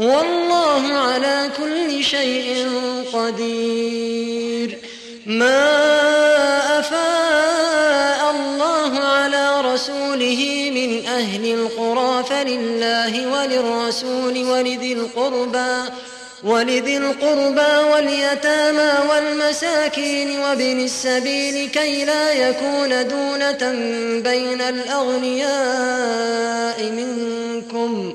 والله 0.00 0.92
على 0.92 1.50
كل 1.56 2.04
شيء 2.04 2.68
قدير. 3.12 4.78
ما 5.26 5.60
أفاء 6.78 8.30
الله 8.30 8.98
على 8.98 9.60
رسوله 9.60 10.70
من 10.74 11.06
أهل 11.06 11.44
القرى 11.54 12.24
فلله 12.24 13.32
وللرسول 13.32 14.44
ولذي 14.44 14.92
القربى 14.92 15.74
ولذي 16.44 16.96
القربى 16.96 17.76
واليتامى 17.92 18.92
والمساكين 19.10 20.38
وابن 20.38 20.80
السبيل 20.80 21.68
كي 21.68 22.04
لا 22.04 22.32
يكون 22.32 23.08
دونة 23.08 23.72
بين 24.20 24.60
الأغنياء 24.60 25.48
منكم. 26.90 28.14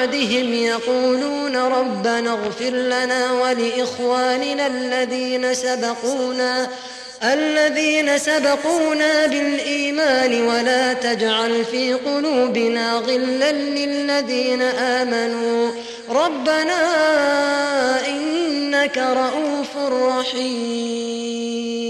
بعدهم 0.00 0.54
يقولون 0.54 1.56
ربنا 1.56 2.32
اغفر 2.32 2.70
لنا 2.70 3.32
ولإخواننا 3.32 4.66
الذين 4.66 5.54
سبقونا 5.54 6.68
الذين 7.22 8.18
سبقونا 8.18 9.26
بالإيمان 9.26 10.46
ولا 10.46 10.92
تجعل 10.92 11.64
في 11.64 11.94
قلوبنا 11.94 12.92
غلا 12.92 13.52
للذين 13.52 14.62
آمنوا. 14.62 15.70
ربنا 16.10 16.80
إنك 18.08 18.98
رؤوف 18.98 19.76
رحيم. 19.92 21.89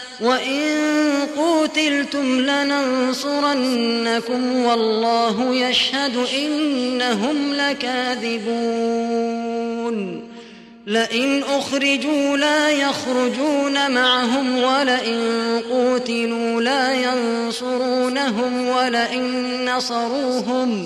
وإن 0.21 0.67
قوتلتم 1.37 2.39
لننصرنكم 2.39 3.85
والله 4.55 5.55
يشهد 5.55 6.25
إنهم 6.37 7.53
لكاذبون 7.53 9.01
لئن 10.87 11.43
أخرجوا 11.43 12.37
لا 12.37 12.69
يخرجون 12.69 13.91
معهم 13.91 14.63
ولئن 14.63 15.61
قوتلوا 15.71 16.61
لا 16.61 16.93
ينصرونهم 16.93 18.67
ولئن 18.67 19.55
نصروهم 19.75 20.85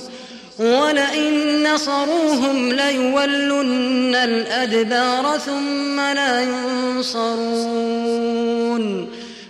ولئن 0.59 1.63
نصروهم 1.73 2.69
ليولن 2.73 4.15
الأدبار 4.15 5.37
ثم 5.37 5.99
لا 5.99 6.41
ينصرون 6.41 7.85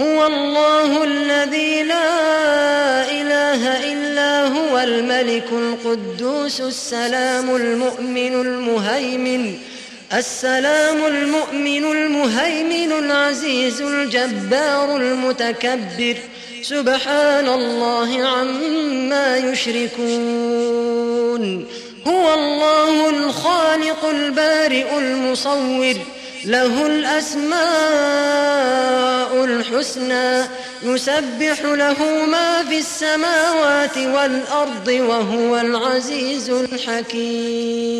هو 0.00 0.26
الله 0.26 1.04
الذي 1.04 1.82
لا 1.82 3.10
إله 3.10 3.92
إلا 3.92 4.46
هو 4.46 4.78
الملك 4.78 5.44
القدوس 5.52 6.60
السلام 6.60 7.56
المؤمن 7.56 8.40
المهيمن 8.40 9.58
السلام 10.12 11.04
المؤمن 11.06 11.84
المهيمن 11.84 12.92
العزيز 12.92 13.80
الجبار 13.80 14.96
المتكبر. 14.96 16.16
سبحان 16.62 17.48
الله 17.48 18.24
عما 18.24 19.36
يشركون. 19.36 20.92
هو 22.06 22.34
الله 22.34 23.10
الخالق 23.10 24.04
البارئ 24.04 24.98
المصور. 24.98 25.94
له 26.44 26.86
الأسماء 26.86 27.62
الحسنى 29.44 30.48
يسبح 30.82 31.60
له 31.60 32.26
ما 32.26 32.64
في 32.64 32.78
السماوات 32.78 33.98
والأرض 33.98 34.88
وهو 34.88 35.56
العزيز 35.58 36.50
الحكيم. 36.50 37.92